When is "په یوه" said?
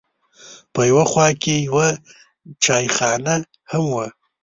0.73-1.05